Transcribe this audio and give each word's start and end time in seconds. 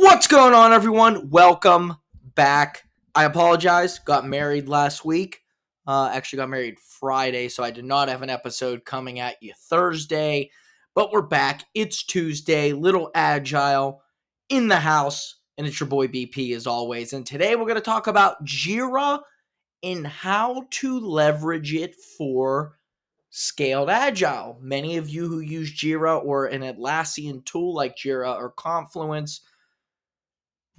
What's 0.00 0.28
going 0.28 0.54
on, 0.54 0.72
everyone? 0.72 1.28
Welcome 1.28 1.96
back. 2.36 2.84
I 3.16 3.24
apologize. 3.24 3.98
Got 3.98 4.24
married 4.24 4.68
last 4.68 5.04
week. 5.04 5.40
Uh, 5.88 6.08
actually, 6.12 6.36
got 6.36 6.50
married 6.50 6.78
Friday, 6.78 7.48
so 7.48 7.64
I 7.64 7.72
did 7.72 7.84
not 7.84 8.08
have 8.08 8.22
an 8.22 8.30
episode 8.30 8.84
coming 8.84 9.18
at 9.18 9.42
you 9.42 9.54
Thursday. 9.58 10.52
But 10.94 11.10
we're 11.10 11.22
back. 11.22 11.64
It's 11.74 12.04
Tuesday. 12.04 12.72
Little 12.72 13.10
agile 13.12 14.00
in 14.48 14.68
the 14.68 14.76
house, 14.76 15.40
and 15.58 15.66
it's 15.66 15.80
your 15.80 15.88
boy 15.88 16.06
BP 16.06 16.54
as 16.54 16.68
always. 16.68 17.12
And 17.12 17.26
today 17.26 17.56
we're 17.56 17.64
going 17.64 17.74
to 17.74 17.80
talk 17.80 18.06
about 18.06 18.44
Jira 18.44 19.18
and 19.82 20.06
how 20.06 20.68
to 20.70 21.00
leverage 21.00 21.74
it 21.74 21.96
for 22.16 22.78
scaled 23.30 23.90
agile. 23.90 24.58
Many 24.62 24.96
of 24.96 25.08
you 25.08 25.26
who 25.26 25.40
use 25.40 25.74
Jira 25.74 26.24
or 26.24 26.46
an 26.46 26.62
Atlassian 26.62 27.44
tool 27.44 27.74
like 27.74 27.96
Jira 27.96 28.36
or 28.36 28.50
Confluence 28.52 29.40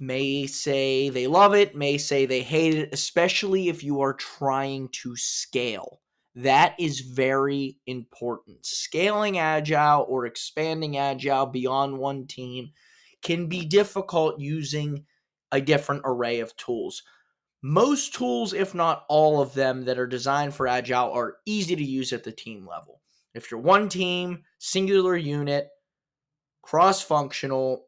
may 0.00 0.46
say 0.46 1.10
they 1.10 1.26
love 1.26 1.54
it, 1.54 1.76
may 1.76 1.98
say 1.98 2.24
they 2.24 2.42
hate 2.42 2.74
it, 2.74 2.88
especially 2.92 3.68
if 3.68 3.84
you 3.84 4.00
are 4.00 4.14
trying 4.14 4.88
to 4.88 5.14
scale. 5.14 6.00
That 6.34 6.74
is 6.78 7.00
very 7.00 7.76
important. 7.86 8.64
Scaling 8.64 9.38
agile 9.38 10.06
or 10.08 10.26
expanding 10.26 10.96
agile 10.96 11.46
beyond 11.46 11.98
one 11.98 12.26
team 12.26 12.70
can 13.22 13.46
be 13.46 13.66
difficult 13.66 14.40
using 14.40 15.04
a 15.52 15.60
different 15.60 16.02
array 16.04 16.40
of 16.40 16.56
tools. 16.56 17.02
Most 17.62 18.14
tools, 18.14 18.54
if 18.54 18.74
not 18.74 19.04
all 19.08 19.42
of 19.42 19.52
them, 19.52 19.84
that 19.84 19.98
are 19.98 20.06
designed 20.06 20.54
for 20.54 20.66
agile 20.66 21.12
are 21.12 21.36
easy 21.44 21.76
to 21.76 21.84
use 21.84 22.12
at 22.12 22.24
the 22.24 22.32
team 22.32 22.66
level. 22.66 23.02
If 23.34 23.50
you're 23.50 23.60
one 23.60 23.88
team, 23.88 24.44
singular 24.58 25.16
unit, 25.16 25.68
cross 26.62 27.02
functional, 27.02 27.86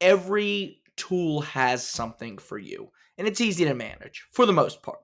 every 0.00 0.81
tool 0.96 1.42
has 1.42 1.86
something 1.86 2.38
for 2.38 2.58
you, 2.58 2.90
and 3.18 3.26
it's 3.26 3.40
easy 3.40 3.64
to 3.64 3.74
manage 3.74 4.26
for 4.32 4.46
the 4.46 4.52
most 4.52 4.82
part. 4.82 4.98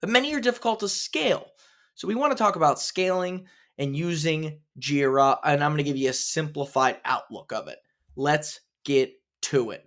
But 0.00 0.10
many 0.10 0.34
are 0.34 0.40
difficult 0.40 0.80
to 0.80 0.88
scale. 0.88 1.46
So 1.94 2.06
we 2.06 2.14
want 2.14 2.32
to 2.32 2.38
talk 2.38 2.56
about 2.56 2.80
scaling 2.80 3.46
and 3.78 3.96
using 3.96 4.60
Jira, 4.78 5.38
and 5.44 5.62
I'm 5.62 5.72
going 5.72 5.78
to 5.78 5.84
give 5.84 5.96
you 5.96 6.10
a 6.10 6.14
simplified 6.14 6.98
outlook 7.04 7.52
of 7.52 7.68
it. 7.68 7.78
Let's 8.16 8.60
get 8.84 9.12
to 9.42 9.70
it. 9.70 9.84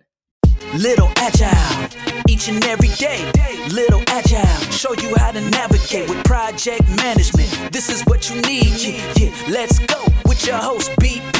Little 0.74 1.10
agile, 1.16 1.88
each 2.28 2.48
and 2.48 2.64
every 2.64 2.90
day. 2.90 3.30
Little 3.70 4.02
agile, 4.06 4.70
show 4.70 4.92
you 4.94 5.14
how 5.16 5.32
to 5.32 5.40
navigate 5.40 6.08
with 6.08 6.22
project 6.24 6.88
management. 6.96 7.72
This 7.72 7.88
is 7.88 8.02
what 8.02 8.30
you 8.30 8.40
need. 8.42 8.80
Yeah, 8.80 9.14
yeah. 9.16 9.32
let's 9.48 9.78
go 9.80 10.04
with 10.26 10.46
your 10.46 10.56
host 10.56 10.90
BP, 11.00 11.39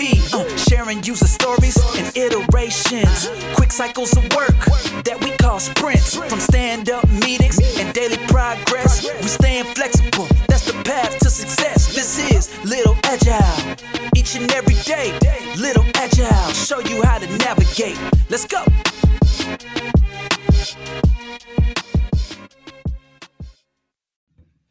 cycles 3.81 4.15
of 4.15 4.25
work 4.37 4.61
that 5.05 5.17
we 5.25 5.31
call 5.39 5.59
sprints. 5.59 6.15
From 6.15 6.39
stand-up 6.39 7.09
meetings 7.25 7.59
and 7.79 7.95
daily 7.95 8.19
progress, 8.29 9.09
we 9.23 9.27
staying 9.27 9.65
flexible. 9.65 10.27
That's 10.49 10.67
the 10.71 10.75
path 10.85 11.19
to 11.21 11.31
success. 11.31 11.95
This 11.95 12.19
is 12.31 12.63
Little 12.63 12.95
Agile, 13.05 13.77
each 14.15 14.37
and 14.37 14.53
every 14.53 14.75
day. 14.85 15.19
Little 15.57 15.87
Agile, 15.95 16.53
show 16.53 16.81
you 16.81 17.03
how 17.03 17.17
to 17.17 17.27
navigate. 17.39 17.99
Let's 18.29 18.47
go. 18.47 18.63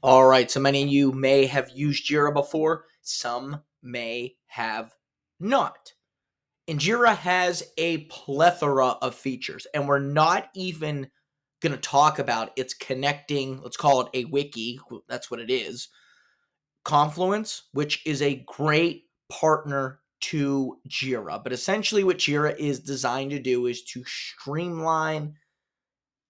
All 0.03 0.27
right, 0.27 0.51
so 0.51 0.59
many 0.59 0.83
of 0.83 0.89
you 0.89 1.11
may 1.13 1.47
have 1.47 1.71
used 1.73 2.07
Jira 2.07 2.31
before, 2.31 2.85
some 3.01 3.63
may 3.81 4.35
have 4.45 4.93
not. 5.39 5.93
And 6.69 6.79
Jira 6.79 7.17
has 7.17 7.63
a 7.79 8.05
plethora 8.05 8.89
of 9.01 9.15
features, 9.15 9.65
and 9.73 9.87
we're 9.87 9.97
not 9.97 10.49
even 10.53 11.09
going 11.61 11.73
to 11.73 11.79
talk 11.79 12.19
about 12.19 12.51
its 12.55 12.75
connecting, 12.75 13.59
let's 13.63 13.75
call 13.75 14.01
it 14.01 14.09
a 14.13 14.25
wiki, 14.25 14.79
that's 15.07 15.31
what 15.31 15.39
it 15.39 15.49
is, 15.49 15.89
Confluence, 16.85 17.63
which 17.73 18.05
is 18.05 18.21
a 18.21 18.45
great 18.47 19.05
partner 19.29 19.99
to 20.21 20.77
Jira. 20.87 21.43
But 21.43 21.53
essentially, 21.53 22.03
what 22.03 22.19
Jira 22.19 22.55
is 22.57 22.79
designed 22.79 23.31
to 23.31 23.39
do 23.39 23.65
is 23.65 23.83
to 23.85 24.03
streamline 24.05 25.33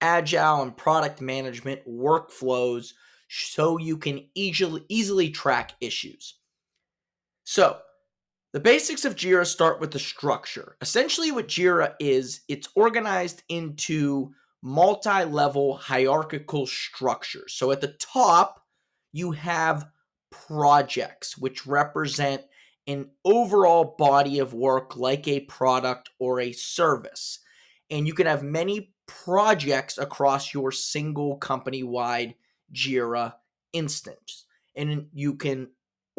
agile 0.00 0.62
and 0.62 0.74
product 0.74 1.20
management 1.20 1.86
workflows 1.86 2.94
so 3.28 3.78
you 3.78 3.98
can 3.98 4.26
easily 4.34 4.84
easily 4.88 5.30
track 5.30 5.72
issues. 5.82 6.36
So, 7.44 7.78
the 8.52 8.60
basics 8.60 9.04
of 9.04 9.14
Jira 9.14 9.46
start 9.46 9.80
with 9.80 9.92
the 9.92 9.98
structure. 9.98 10.76
Essentially 10.80 11.30
what 11.30 11.48
Jira 11.48 11.94
is, 12.00 12.40
it's 12.48 12.68
organized 12.74 13.42
into 13.48 14.32
multi-level 14.62 15.76
hierarchical 15.76 16.66
structures. 16.66 17.52
So 17.54 17.70
at 17.70 17.80
the 17.80 17.94
top, 17.98 18.64
you 19.12 19.32
have 19.32 19.88
projects 20.30 21.38
which 21.38 21.66
represent 21.66 22.42
an 22.86 23.10
overall 23.24 23.94
body 23.98 24.38
of 24.40 24.52
work 24.52 24.96
like 24.96 25.28
a 25.28 25.40
product 25.40 26.10
or 26.18 26.40
a 26.40 26.52
service. 26.52 27.38
And 27.90 28.06
you 28.06 28.14
can 28.14 28.26
have 28.26 28.42
many 28.42 28.94
projects 29.06 29.98
across 29.98 30.52
your 30.54 30.72
single 30.72 31.36
company 31.36 31.82
wide 31.82 32.34
Jira 32.72 33.34
instance. 33.72 34.46
And 34.76 35.06
you 35.12 35.34
can 35.34 35.68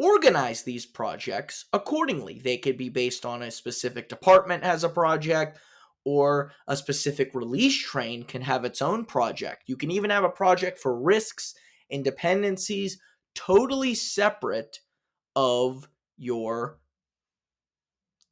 organize 0.02 0.62
these 0.62 0.84
projects 0.84 1.66
accordingly. 1.72 2.40
They 2.42 2.58
could 2.58 2.76
be 2.76 2.88
based 2.88 3.24
on 3.24 3.42
a 3.42 3.50
specific 3.50 4.08
department 4.08 4.64
has 4.64 4.84
a 4.84 4.88
project 4.88 5.58
or 6.04 6.52
a 6.66 6.76
specific 6.76 7.34
release 7.34 7.78
train 7.78 8.24
can 8.24 8.42
have 8.42 8.64
its 8.64 8.82
own 8.82 9.04
project. 9.04 9.62
You 9.66 9.76
can 9.76 9.90
even 9.92 10.10
have 10.10 10.24
a 10.24 10.28
project 10.28 10.78
for 10.78 11.00
risks 11.00 11.54
and 11.90 12.02
dependencies 12.02 12.98
totally 13.34 13.94
separate 13.94 14.80
of 15.36 15.88
your 16.16 16.78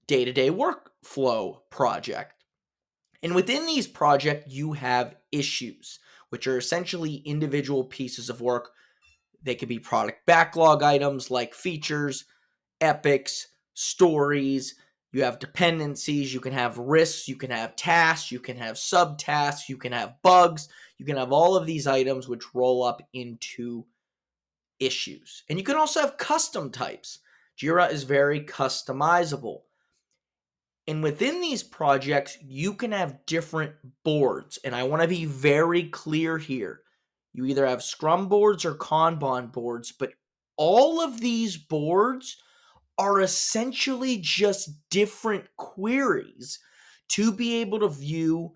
day-to-day 0.06 0.50
workflow 0.50 1.58
project. 1.70 2.44
And 3.22 3.34
within 3.34 3.66
these 3.66 3.86
projects, 3.86 4.52
you 4.52 4.72
have 4.72 5.14
issues, 5.30 6.00
which 6.30 6.46
are 6.46 6.58
essentially 6.58 7.16
individual 7.24 7.84
pieces 7.84 8.28
of 8.28 8.40
work 8.40 8.70
they 9.42 9.54
could 9.54 9.68
be 9.68 9.78
product 9.78 10.26
backlog 10.26 10.82
items 10.82 11.30
like 11.30 11.54
features, 11.54 12.24
epics, 12.80 13.48
stories. 13.74 14.74
You 15.12 15.24
have 15.24 15.40
dependencies, 15.40 16.32
you 16.32 16.40
can 16.40 16.52
have 16.52 16.78
risks, 16.78 17.26
you 17.26 17.34
can 17.34 17.50
have 17.50 17.74
tasks, 17.74 18.30
you 18.30 18.38
can 18.38 18.56
have 18.56 18.76
subtasks, 18.76 19.68
you 19.68 19.76
can 19.76 19.90
have 19.90 20.14
bugs, 20.22 20.68
you 20.98 21.04
can 21.04 21.16
have 21.16 21.32
all 21.32 21.56
of 21.56 21.66
these 21.66 21.88
items 21.88 22.28
which 22.28 22.54
roll 22.54 22.84
up 22.84 23.02
into 23.12 23.84
issues. 24.78 25.42
And 25.48 25.58
you 25.58 25.64
can 25.64 25.76
also 25.76 26.00
have 26.00 26.16
custom 26.16 26.70
types. 26.70 27.20
Jira 27.60 27.90
is 27.90 28.04
very 28.04 28.40
customizable. 28.40 29.62
And 30.86 31.02
within 31.02 31.40
these 31.40 31.62
projects, 31.62 32.38
you 32.42 32.74
can 32.74 32.92
have 32.92 33.24
different 33.26 33.74
boards. 34.02 34.58
And 34.64 34.74
I 34.74 34.84
want 34.84 35.02
to 35.02 35.08
be 35.08 35.24
very 35.24 35.84
clear 35.84 36.38
here. 36.38 36.82
You 37.32 37.44
either 37.46 37.66
have 37.66 37.82
Scrum 37.82 38.28
boards 38.28 38.64
or 38.64 38.74
Kanban 38.74 39.52
boards, 39.52 39.92
but 39.92 40.12
all 40.56 41.00
of 41.00 41.20
these 41.20 41.56
boards 41.56 42.36
are 42.98 43.20
essentially 43.20 44.18
just 44.20 44.70
different 44.90 45.44
queries 45.56 46.58
to 47.08 47.32
be 47.32 47.60
able 47.60 47.80
to 47.80 47.88
view 47.88 48.52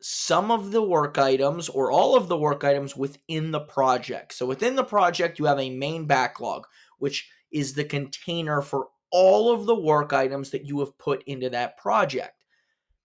some 0.00 0.50
of 0.50 0.70
the 0.70 0.82
work 0.82 1.18
items 1.18 1.68
or 1.68 1.90
all 1.90 2.16
of 2.16 2.28
the 2.28 2.36
work 2.36 2.62
items 2.62 2.96
within 2.96 3.50
the 3.50 3.60
project. 3.60 4.34
So 4.34 4.46
within 4.46 4.76
the 4.76 4.84
project, 4.84 5.38
you 5.38 5.46
have 5.46 5.58
a 5.58 5.70
main 5.70 6.06
backlog, 6.06 6.66
which 6.98 7.28
is 7.50 7.74
the 7.74 7.84
container 7.84 8.62
for 8.62 8.88
all 9.10 9.52
of 9.52 9.66
the 9.66 9.74
work 9.74 10.12
items 10.12 10.50
that 10.50 10.66
you 10.66 10.78
have 10.80 10.96
put 10.98 11.22
into 11.24 11.50
that 11.50 11.78
project. 11.78 12.44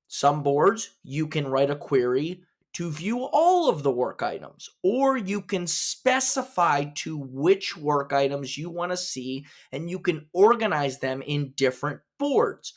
Some 0.07 0.43
boards, 0.43 0.97
you 1.03 1.27
can 1.27 1.47
write 1.47 1.69
a 1.69 1.75
query 1.75 2.43
to 2.73 2.89
view 2.89 3.23
all 3.31 3.69
of 3.69 3.83
the 3.83 3.91
work 3.91 4.21
items, 4.21 4.69
or 4.81 5.17
you 5.17 5.41
can 5.41 5.67
specify 5.67 6.85
to 6.95 7.17
which 7.17 7.75
work 7.75 8.13
items 8.13 8.57
you 8.57 8.69
want 8.69 8.91
to 8.91 8.97
see, 8.97 9.45
and 9.71 9.89
you 9.89 9.99
can 9.99 10.27
organize 10.33 10.99
them 10.99 11.21
in 11.21 11.53
different 11.55 11.99
boards. 12.17 12.73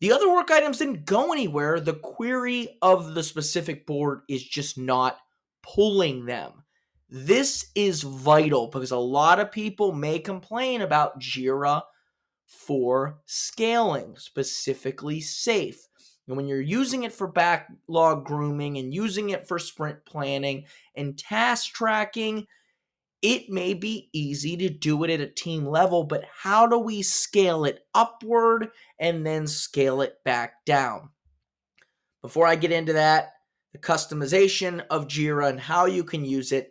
The 0.00 0.12
other 0.12 0.32
work 0.32 0.50
items 0.50 0.78
didn't 0.78 1.04
go 1.04 1.32
anywhere. 1.32 1.78
The 1.78 1.94
query 1.94 2.78
of 2.82 3.14
the 3.14 3.22
specific 3.22 3.86
board 3.86 4.22
is 4.28 4.42
just 4.42 4.78
not 4.78 5.18
pulling 5.62 6.24
them. 6.24 6.64
This 7.08 7.66
is 7.74 8.02
vital 8.02 8.68
because 8.68 8.92
a 8.92 8.96
lot 8.96 9.40
of 9.40 9.52
people 9.52 9.92
may 9.92 10.18
complain 10.18 10.80
about 10.80 11.20
Jira 11.20 11.82
for 12.46 13.20
scaling, 13.26 14.16
specifically 14.16 15.20
SAFe. 15.20 15.86
And 16.30 16.36
when 16.36 16.46
you're 16.46 16.60
using 16.60 17.02
it 17.02 17.12
for 17.12 17.26
backlog 17.26 18.24
grooming 18.24 18.78
and 18.78 18.94
using 18.94 19.30
it 19.30 19.48
for 19.48 19.58
sprint 19.58 20.04
planning 20.04 20.66
and 20.94 21.18
task 21.18 21.74
tracking, 21.74 22.46
it 23.20 23.50
may 23.50 23.74
be 23.74 24.10
easy 24.12 24.56
to 24.58 24.68
do 24.68 25.02
it 25.02 25.10
at 25.10 25.20
a 25.20 25.26
team 25.26 25.66
level, 25.66 26.04
but 26.04 26.22
how 26.32 26.68
do 26.68 26.78
we 26.78 27.02
scale 27.02 27.64
it 27.64 27.84
upward 27.96 28.68
and 29.00 29.26
then 29.26 29.48
scale 29.48 30.02
it 30.02 30.22
back 30.24 30.64
down? 30.64 31.08
Before 32.22 32.46
I 32.46 32.54
get 32.54 32.70
into 32.70 32.92
that, 32.92 33.32
the 33.72 33.78
customization 33.78 34.84
of 34.88 35.08
Jira 35.08 35.48
and 35.48 35.58
how 35.58 35.86
you 35.86 36.04
can 36.04 36.24
use 36.24 36.52
it, 36.52 36.70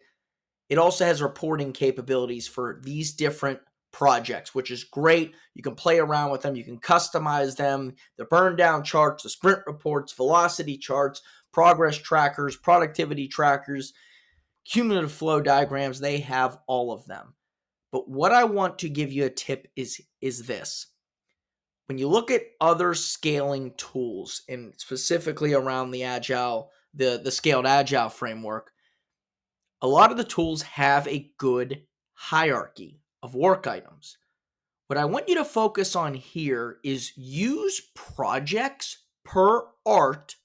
it 0.69 0.77
also 0.77 1.03
has 1.03 1.21
reporting 1.21 1.73
capabilities 1.73 2.47
for 2.47 2.79
these 2.81 3.11
different 3.11 3.59
projects, 3.91 4.53
which 4.53 4.71
is 4.71 4.83
great. 4.83 5.33
You 5.56 5.63
can 5.63 5.75
play 5.75 6.00
around 6.00 6.31
with 6.31 6.41
them, 6.41 6.56
you 6.56 6.63
can 6.63 6.80
customize 6.80 7.56
them, 7.56 7.95
the 8.18 8.25
burn 8.25 8.56
down 8.56 8.83
charts, 8.83 9.24
the 9.24 9.30
sprint 9.30 9.59
reports, 9.65 10.13
velocity 10.13 10.77
charts, 10.77 11.21
progress 11.51 11.97
trackers, 11.97 12.56
productivity 12.56 13.27
trackers, 13.27 13.94
cumulative 14.65 15.12
flow 15.12 15.41
diagrams, 15.41 16.00
they 16.00 16.19
have 16.19 16.57
all 16.68 16.91
of 16.91 17.06
them. 17.06 17.33
But 17.91 18.07
what 18.07 18.31
I 18.31 18.44
want 18.44 18.80
to 18.80 18.89
give 18.89 19.12
you 19.12 19.25
a 19.25 19.30
tip 19.30 19.68
is 19.75 20.00
is 20.21 20.45
this. 20.45 20.88
When 21.88 21.97
you 21.97 22.07
look 22.07 22.30
at 22.30 22.44
other 22.62 22.94
scaling 22.94 23.74
tools 23.75 24.44
and 24.47 24.74
specifically 24.77 25.53
around 25.53 25.92
the 25.92 26.03
agile 26.03 26.71
the 26.94 27.19
the 27.24 27.31
scaled 27.31 27.65
agile 27.65 28.09
framework, 28.09 28.71
a 29.81 29.88
lot 29.88 30.12
of 30.12 30.18
the 30.18 30.24
tools 30.24 30.62
have 30.62 31.07
a 31.07 31.31
good 31.39 31.83
hierarchy 32.13 33.00
of 33.24 33.36
work 33.36 33.68
items. 33.68 34.18
What 34.88 34.98
I 34.98 35.06
want 35.06 35.30
you 35.30 35.36
to 35.36 35.45
focus 35.45 35.95
on 35.95 36.13
here 36.13 36.77
is 36.83 37.16
use 37.16 37.81
projects 37.94 39.04
per 39.24 39.63
art 39.86 40.36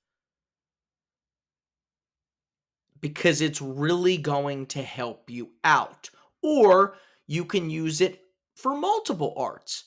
because 3.01 3.41
it's 3.41 3.61
really 3.61 4.17
going 4.17 4.67
to 4.67 4.83
help 4.83 5.31
you 5.31 5.51
out. 5.63 6.11
Or 6.43 6.97
you 7.27 7.45
can 7.45 7.71
use 7.71 8.01
it 8.01 8.21
for 8.55 8.77
multiple 8.77 9.35
arts. 9.37 9.85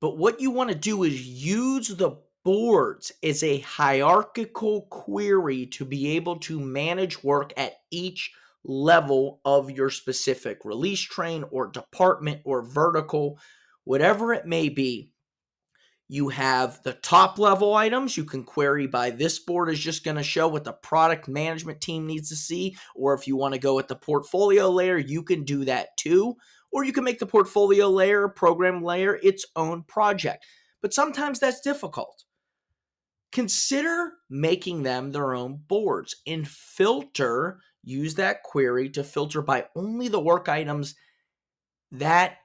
But 0.00 0.18
what 0.18 0.40
you 0.40 0.50
want 0.50 0.68
to 0.70 0.74
do 0.74 1.02
is 1.04 1.26
use 1.26 1.88
the 1.88 2.18
boards 2.44 3.10
as 3.22 3.42
a 3.42 3.60
hierarchical 3.60 4.82
query 4.82 5.66
to 5.66 5.84
be 5.84 6.08
able 6.16 6.36
to 6.36 6.60
manage 6.60 7.24
work 7.24 7.52
at 7.56 7.74
each 7.90 8.32
level 8.64 9.40
of 9.44 9.70
your 9.70 9.90
specific 9.90 10.64
release 10.64 11.00
train 11.00 11.44
or 11.50 11.68
department 11.68 12.40
or 12.44 12.64
vertical, 12.64 13.38
whatever 13.84 14.32
it 14.32 14.46
may 14.46 14.68
be. 14.68 15.10
You 16.08 16.28
have 16.28 16.82
the 16.82 16.92
top 16.92 17.38
level 17.38 17.74
items. 17.74 18.16
You 18.16 18.24
can 18.24 18.44
query 18.44 18.86
by 18.86 19.10
this 19.10 19.38
board 19.38 19.70
is 19.70 19.78
just 19.78 20.04
going 20.04 20.16
to 20.16 20.22
show 20.22 20.48
what 20.48 20.64
the 20.64 20.72
product 20.72 21.28
management 21.28 21.80
team 21.80 22.06
needs 22.06 22.28
to 22.28 22.36
see. 22.36 22.76
Or 22.94 23.14
if 23.14 23.26
you 23.26 23.36
want 23.36 23.54
to 23.54 23.60
go 23.60 23.78
at 23.78 23.88
the 23.88 23.96
portfolio 23.96 24.70
layer, 24.70 24.98
you 24.98 25.22
can 25.22 25.44
do 25.44 25.64
that 25.64 25.96
too. 25.96 26.36
Or 26.70 26.84
you 26.84 26.92
can 26.92 27.04
make 27.04 27.20
the 27.20 27.26
portfolio 27.26 27.88
layer, 27.88 28.28
program 28.28 28.82
layer, 28.82 29.18
its 29.22 29.46
own 29.56 29.84
project. 29.84 30.44
But 30.82 30.92
sometimes 30.92 31.40
that's 31.40 31.62
difficult. 31.62 32.24
Consider 33.32 34.12
making 34.28 34.82
them 34.82 35.10
their 35.10 35.34
own 35.34 35.60
boards 35.66 36.16
and 36.26 36.46
filter 36.46 37.60
use 37.84 38.14
that 38.16 38.42
query 38.42 38.88
to 38.90 39.04
filter 39.04 39.42
by 39.42 39.66
only 39.76 40.08
the 40.08 40.20
work 40.20 40.48
items 40.48 40.94
that 41.92 42.38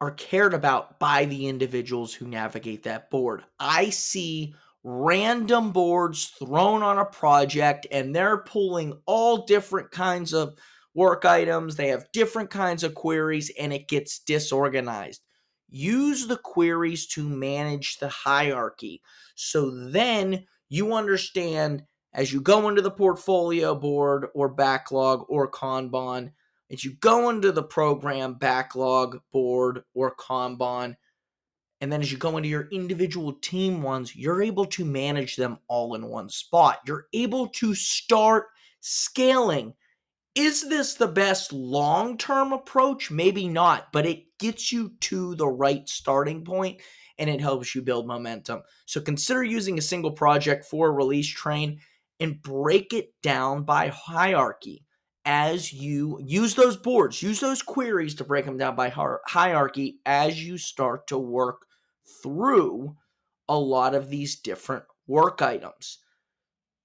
are 0.00 0.12
cared 0.12 0.54
about 0.54 0.98
by 0.98 1.24
the 1.26 1.46
individuals 1.46 2.14
who 2.14 2.26
navigate 2.26 2.84
that 2.84 3.10
board. 3.10 3.42
I 3.58 3.90
see 3.90 4.54
random 4.82 5.72
boards 5.72 6.26
thrown 6.38 6.82
on 6.82 6.98
a 6.98 7.04
project 7.04 7.86
and 7.90 8.14
they're 8.14 8.38
pulling 8.38 8.98
all 9.06 9.44
different 9.44 9.90
kinds 9.90 10.32
of 10.32 10.54
work 10.94 11.24
items. 11.24 11.76
They 11.76 11.88
have 11.88 12.10
different 12.12 12.50
kinds 12.50 12.82
of 12.82 12.94
queries 12.94 13.50
and 13.58 13.72
it 13.72 13.88
gets 13.88 14.20
disorganized. 14.20 15.20
Use 15.68 16.26
the 16.26 16.38
queries 16.38 17.06
to 17.08 17.28
manage 17.28 17.98
the 17.98 18.08
hierarchy. 18.08 19.02
So 19.34 19.70
then 19.70 20.46
you 20.68 20.94
understand 20.94 21.84
as 22.12 22.32
you 22.32 22.40
go 22.40 22.68
into 22.68 22.82
the 22.82 22.90
portfolio 22.90 23.74
board 23.74 24.26
or 24.34 24.48
backlog 24.48 25.24
or 25.28 25.50
Kanban, 25.50 26.32
as 26.70 26.84
you 26.84 26.92
go 27.00 27.30
into 27.30 27.52
the 27.52 27.62
program 27.62 28.34
backlog 28.34 29.20
board 29.32 29.82
or 29.94 30.14
Kanban, 30.16 30.96
and 31.80 31.90
then 31.90 32.00
as 32.00 32.12
you 32.12 32.18
go 32.18 32.36
into 32.36 32.48
your 32.48 32.68
individual 32.70 33.32
team 33.32 33.82
ones, 33.82 34.14
you're 34.14 34.42
able 34.42 34.66
to 34.66 34.84
manage 34.84 35.36
them 35.36 35.58
all 35.68 35.94
in 35.94 36.06
one 36.06 36.28
spot. 36.28 36.80
You're 36.86 37.06
able 37.12 37.48
to 37.48 37.74
start 37.74 38.48
scaling. 38.80 39.74
Is 40.34 40.68
this 40.68 40.94
the 40.94 41.08
best 41.08 41.52
long 41.52 42.18
term 42.18 42.52
approach? 42.52 43.10
Maybe 43.10 43.48
not, 43.48 43.92
but 43.92 44.04
it 44.04 44.24
gets 44.38 44.70
you 44.70 44.92
to 45.00 45.34
the 45.36 45.48
right 45.48 45.88
starting 45.88 46.44
point 46.44 46.80
and 47.18 47.30
it 47.30 47.40
helps 47.40 47.74
you 47.74 47.82
build 47.82 48.06
momentum. 48.06 48.62
So 48.86 49.00
consider 49.00 49.42
using 49.42 49.78
a 49.78 49.82
single 49.82 50.12
project 50.12 50.66
for 50.66 50.88
a 50.88 50.92
release 50.92 51.28
train 51.28 51.80
and 52.20 52.42
break 52.42 52.92
it 52.92 53.10
down 53.22 53.64
by 53.64 53.88
hierarchy 53.88 54.84
as 55.24 55.72
you 55.72 56.18
use 56.22 56.54
those 56.54 56.76
boards, 56.76 57.22
use 57.22 57.40
those 57.40 57.62
queries 57.62 58.14
to 58.14 58.24
break 58.24 58.44
them 58.44 58.56
down 58.56 58.74
by 58.74 58.88
hierarchy 58.88 60.00
as 60.06 60.42
you 60.42 60.56
start 60.58 61.06
to 61.08 61.18
work 61.18 61.62
through 62.22 62.96
a 63.48 63.58
lot 63.58 63.94
of 63.94 64.10
these 64.10 64.40
different 64.40 64.84
work 65.06 65.42
items. 65.42 65.98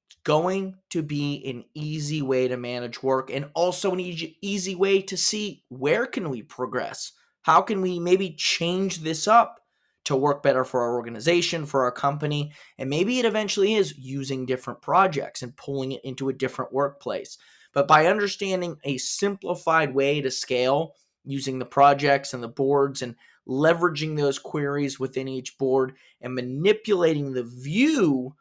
It's 0.10 0.18
going 0.24 0.76
to 0.90 1.02
be 1.02 1.44
an 1.46 1.66
easy 1.74 2.22
way 2.22 2.48
to 2.48 2.58
manage 2.58 3.02
work 3.02 3.32
and 3.32 3.50
also 3.54 3.94
an 3.94 4.00
easy, 4.00 4.38
easy 4.42 4.76
way 4.76 5.02
to 5.04 5.18
see 5.18 5.64
where 5.70 6.06
can 6.06 6.30
we 6.30 6.42
progress? 6.42 7.12
How 7.44 7.62
can 7.62 7.82
we 7.82 8.00
maybe 8.00 8.36
change 8.38 9.00
this 9.00 9.28
up 9.28 9.60
to 10.06 10.16
work 10.16 10.42
better 10.42 10.64
for 10.64 10.82
our 10.82 10.96
organization, 10.96 11.66
for 11.66 11.84
our 11.84 11.92
company. 11.92 12.52
And 12.78 12.90
maybe 12.90 13.20
it 13.20 13.26
eventually 13.26 13.74
is 13.74 13.98
using 13.98 14.46
different 14.46 14.82
projects 14.82 15.42
and 15.42 15.56
pulling 15.56 15.92
it 15.92 16.02
into 16.04 16.30
a 16.30 16.34
different 16.34 16.74
workplace. 16.74 17.38
But 17.74 17.88
by 17.88 18.08
understanding 18.08 18.78
a 18.84 18.98
simplified 18.98 19.94
way 19.94 20.22
to 20.22 20.32
scale 20.32 20.94
using 21.26 21.60
the 21.60 21.66
projects 21.66 22.34
and 22.34 22.42
the 22.42 22.48
boards 22.48 23.02
and 23.02 23.16
leveraging 23.48 24.16
those 24.16 24.40
queries 24.40 25.00
within 25.00 25.28
each 25.28 25.58
board 25.58 25.94
and 26.22 26.34
manipulating 26.34 27.34
the 27.34 27.44
view 27.44 28.36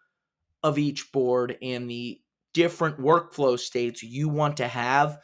of 0.63 0.79
each 0.79 1.13
board 1.13 1.57
and 1.61 1.91
the 1.91 2.21
different 2.53 2.99
workflow 2.99 3.59
states 3.59 4.03
you 4.03 4.29
want 4.29 4.57
to 4.59 4.69
have, 4.69 5.19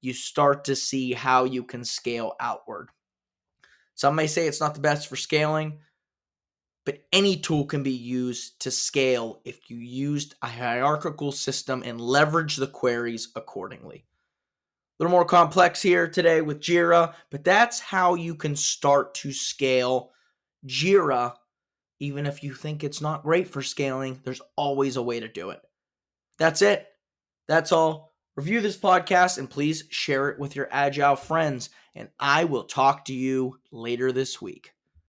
you 0.00 0.12
start 0.12 0.64
to 0.64 0.76
see 0.76 1.12
how 1.12 1.44
you 1.44 1.64
can 1.64 1.84
scale 1.84 2.34
outward. 2.40 2.88
Some 3.94 4.14
may 4.14 4.26
say 4.26 4.46
it's 4.46 4.60
not 4.60 4.74
the 4.74 4.80
best 4.80 5.08
for 5.08 5.16
scaling, 5.16 5.80
but 6.86 7.02
any 7.12 7.36
tool 7.36 7.66
can 7.66 7.82
be 7.82 7.90
used 7.90 8.60
to 8.60 8.70
scale 8.70 9.42
if 9.44 9.68
you 9.68 9.76
used 9.76 10.36
a 10.40 10.46
hierarchical 10.46 11.32
system 11.32 11.82
and 11.84 12.00
leverage 12.00 12.56
the 12.56 12.68
queries 12.68 13.28
accordingly. 13.34 14.04
A 14.98 15.02
little 15.02 15.10
more 15.10 15.24
complex 15.24 15.82
here 15.82 16.08
today 16.08 16.40
with 16.40 16.60
Jira, 16.60 17.12
but 17.30 17.42
that's 17.42 17.80
how 17.80 18.14
you 18.14 18.36
can 18.36 18.54
start 18.54 19.14
to 19.14 19.32
scale 19.32 20.12
Jira. 20.64 21.34
Even 21.98 22.24
if 22.24 22.44
you 22.44 22.54
think 22.54 22.84
it's 22.84 23.00
not 23.00 23.24
great 23.24 23.48
for 23.48 23.62
scaling, 23.62 24.20
there's 24.22 24.42
always 24.54 24.96
a 24.96 25.02
way 25.02 25.18
to 25.18 25.28
do 25.28 25.50
it. 25.50 25.60
That's 26.38 26.62
it. 26.62 26.86
That's 27.48 27.72
all. 27.72 28.14
Review 28.36 28.60
this 28.60 28.76
podcast 28.76 29.38
and 29.38 29.50
please 29.50 29.84
share 29.90 30.28
it 30.28 30.38
with 30.38 30.54
your 30.54 30.68
agile 30.70 31.16
friends. 31.16 31.70
And 31.96 32.10
I 32.20 32.44
will 32.44 32.64
talk 32.64 33.06
to 33.06 33.14
you 33.14 33.58
later 33.72 34.12
this 34.12 34.40
week. 34.40 34.75